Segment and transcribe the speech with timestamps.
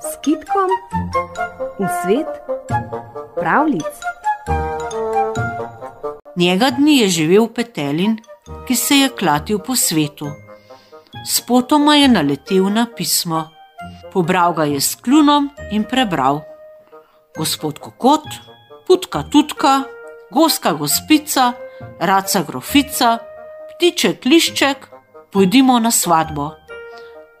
[0.00, 0.68] s kitkom
[1.78, 2.28] v svet
[3.34, 3.94] pravlic.
[6.36, 8.18] Njega dni je živel Petelin,
[8.66, 10.28] ki se je klatil po svetu.
[11.28, 13.48] Spotoma je naletel na pismo,
[14.12, 16.42] pobral ga je s klunom in prebral:
[17.36, 18.28] Gospod Kokot,
[18.86, 19.82] putka tutka,
[20.30, 21.52] goska gospica,
[22.00, 23.18] raca grofica,
[23.74, 24.88] ptiček lišček,
[25.32, 26.61] pojdimo na svatbo.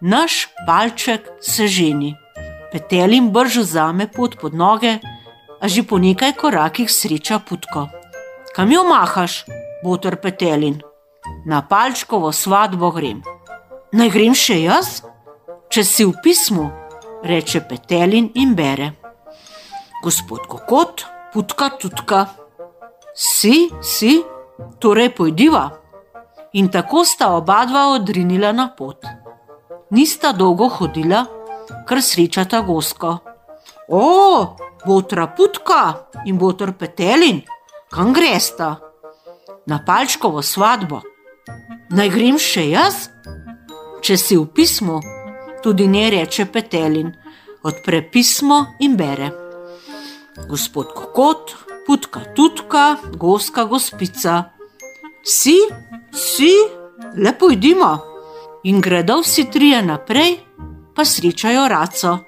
[0.00, 2.14] Naš palček se ženi.
[2.72, 4.98] Petelin brž vzame pot pod noge,
[5.60, 7.88] a že po nekaj korakih sreča putko.
[8.54, 9.44] Kam jo mahaš,
[9.82, 10.78] botr Petelin?
[11.46, 13.22] Na palčkovo svatbo grem.
[13.92, 15.02] Naj grem še jaz?
[15.68, 16.70] Če si v pismu,
[17.26, 18.92] reče Petelin in bere.
[20.04, 22.26] Gospod Kokot, putka tutka.
[23.14, 24.22] Si, si,
[24.78, 25.72] torej pojdiva.
[26.54, 29.02] In tako sta oba dva odrinila na pot.
[29.90, 31.22] Nista dolgo hodila,
[31.88, 33.14] ker srečata gosko.
[33.88, 37.40] O, botra putka in botr petelin,
[37.88, 38.76] kam gresta?
[39.66, 41.00] Na palčkovo svatbo.
[41.96, 43.08] Naj grem še jaz?
[44.04, 44.98] Če si v pismu,
[45.64, 47.08] tudi ne reče petelin,
[47.64, 49.30] odpre pismo in bere.
[50.52, 51.56] Gospod Kokot,
[51.88, 52.84] putka tutka,
[53.16, 54.52] goska gospica.
[55.24, 55.56] Si,
[56.12, 56.52] si,
[57.16, 58.17] lepo idimo.
[58.64, 60.38] In gredo vsi trije naprej,
[60.94, 62.18] pa srečajo raco.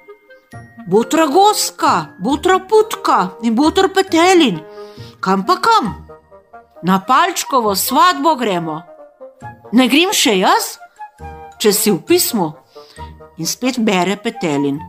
[0.87, 4.61] Botra goska, botra putka in botr petelin,
[5.21, 6.07] kam pa kam?
[6.83, 8.83] Na palčkovo svatbo gremo.
[9.73, 10.79] Ne grem še jaz,
[11.59, 12.49] če si v pismu.
[13.39, 14.81] In spet bere petelin.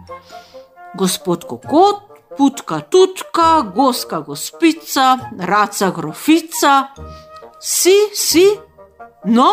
[0.98, 6.94] Gospod Kokot, putka tutka, goska gospica, raca grofica.
[7.60, 8.48] Si, si,
[9.26, 9.52] no,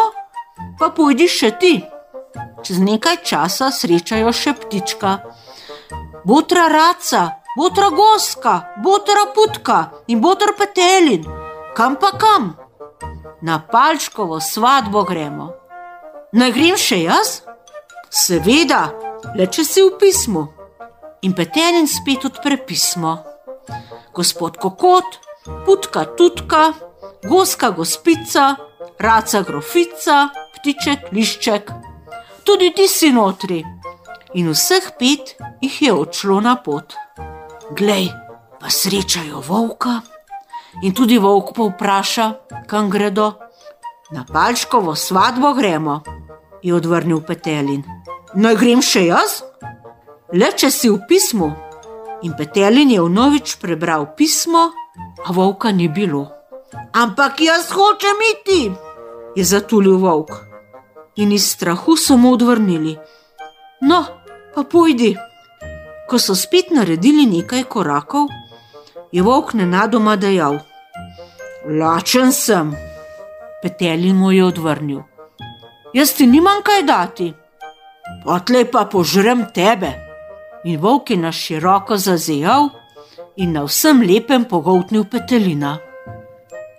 [0.79, 1.75] pa pojdi še ti.
[2.63, 5.13] Čez nekaj časa srečajo še ptička.
[6.29, 7.23] Botra raca,
[7.57, 11.25] botra goska, botra putka in botra petelin,
[11.77, 12.57] kam pa kam?
[13.43, 15.53] Na palčkovo svatbo gremo.
[16.33, 17.41] Naj grem še jaz?
[18.11, 18.89] Seveda,
[19.39, 20.45] le če si v pismu
[21.23, 23.19] in petelin spet odpre pismo.
[24.15, 25.19] Gospod Kokot,
[25.67, 26.73] putka tutka,
[27.25, 28.57] goska gospica,
[29.01, 31.73] raca grofica, ptiček lišček,
[32.45, 33.65] tudi ti si notri.
[34.35, 36.95] In vseh pet jih je odšlo na pot.
[37.73, 38.11] Glej,
[38.61, 40.03] pa srečajo volka.
[40.83, 42.27] In tudi volk pa vpraša,
[42.67, 43.33] kam gredo.
[44.13, 46.01] Na palčkovo svatbo gremo,
[46.63, 47.85] je odvrnil petelin.
[48.35, 49.43] Naj grem še jaz?
[50.33, 51.49] le če si v pismu.
[52.27, 54.73] In Petelin je vnovič prebral pismo,
[55.25, 56.27] a volka ni bilo.
[56.93, 58.61] Ampak jaz hočem iti,
[59.39, 60.31] je zatulil volk.
[61.17, 62.97] In iz strahu so mu odvrnili:
[63.81, 64.05] No,
[64.55, 65.15] pa pojdi.
[66.09, 68.27] Ko so spet naredili nekaj korakov,
[69.13, 70.59] je volk nenadoma dejal:
[71.81, 72.75] Lačen sem.
[73.63, 75.03] Petelin mu je odvrnil:
[75.95, 77.33] Jaz ti nimam kaj dati,
[78.25, 79.95] potlej pa požrem tebe
[80.65, 82.69] in volk je na široko zazijal
[83.37, 85.79] in na vsem lepem pogoltnil petelina.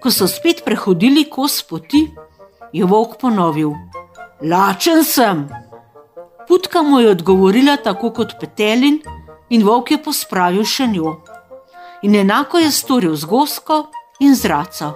[0.02, 2.08] Ko so spet prehodili kos poti,
[2.74, 3.72] je volk ponovil:
[4.42, 5.50] Lačen sem.
[6.48, 9.02] Putka mu je odgovorila tako kot petelin,
[9.50, 11.18] in volk je pospravil še njo.
[12.02, 13.84] In enako je storil z gosko
[14.20, 14.94] in z raco.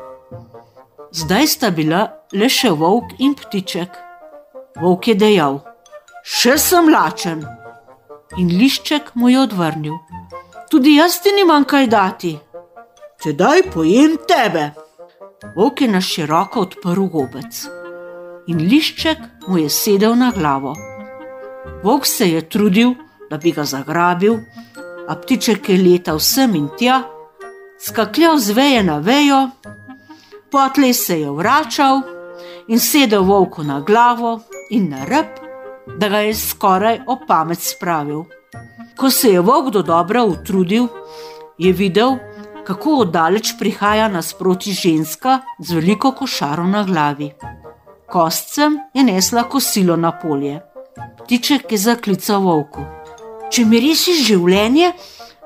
[1.11, 3.91] Zdaj sta bila le še volk in ptiček.
[4.81, 5.59] Volk je dejal:
[6.23, 7.43] Še sem lačen
[8.37, 9.99] in lišček mu je odvrnil:
[10.71, 12.33] Tudi jaz ti nimam kaj dati.
[13.23, 14.71] Tedaj pojem tebe.
[15.55, 17.65] Vok je na široko odprl gobec
[18.47, 19.17] in lišček
[19.47, 20.73] mu je sedel na glavo.
[21.83, 22.95] Vok se je trudil,
[23.29, 24.35] da bi ga zagrabil,
[25.07, 27.03] a ptiček je letal sem in tja,
[27.79, 29.49] skakljal z veje na vejo,
[30.51, 32.01] potlej se je vračal
[32.67, 34.39] in sedel volku na glavo
[34.69, 35.43] in na rep
[35.87, 38.23] da ga je skoraj o pamet spravil.
[38.97, 40.87] Ko se je volk do dobro utrudil,
[41.57, 42.17] je videl,
[42.65, 47.31] kako oddaleč prihaja nasproti ženska z veliko košaro na glavi.
[48.09, 50.61] Kostcem je nesla kosilo na polje.
[51.23, 52.85] Ptiček je zaklical volku:
[53.51, 54.91] Če mi rešiš življenje,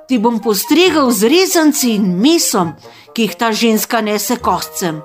[0.08, 2.74] ti bom postregal z rezanci in mesom,
[3.14, 5.02] ki jih ta ženska nese kostcem.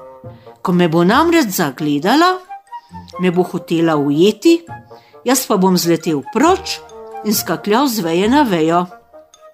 [0.62, 2.38] Ko me bo namreč zagledala,
[3.20, 4.60] me bo hotela ujeti
[5.24, 6.80] jaz pa bom zletel proč
[7.24, 8.86] in skakljal z veje na vejo.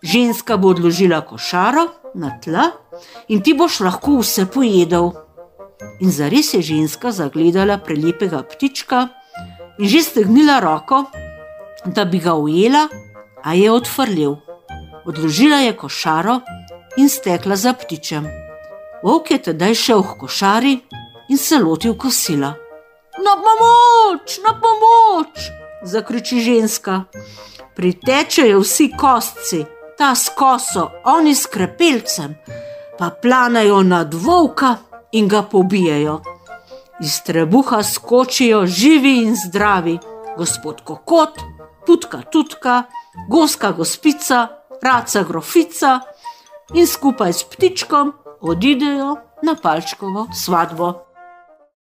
[0.02, 1.88] Ženska bo odložila košaro
[2.18, 2.70] na tla
[3.28, 5.12] in ti boš lahko vse pojedel.
[6.02, 9.08] In zares je ženska zagledala prelepega ptička
[9.78, 11.04] in že stegnila roko,
[11.86, 12.88] da bi ga ujela,
[13.44, 14.34] a je odfrljiv.
[15.06, 16.40] Odložila je košaro
[16.96, 18.26] in stekla za ptičem.
[19.02, 20.74] Volk je tedaj šel v košari
[21.30, 22.54] in se lotil kosila.
[23.22, 25.58] Na pomoč, na pomoč!
[25.82, 27.04] zakriči ženska.
[27.76, 29.64] Pritečejo vsi kostci,
[29.98, 32.34] ta s koso, oni s krepelcem,
[32.98, 34.76] pa planajo nad volka
[35.12, 36.20] in ga pobijajo.
[37.00, 39.98] Iz trebuha skočijo živi in zdravi,
[40.36, 41.38] gospod Kokot,
[41.86, 42.82] putka tutka,
[43.28, 44.48] goska gospica,
[44.82, 46.00] raca grofica
[46.74, 51.07] in skupaj s ptičkom odidejo na palčkovo svadbo.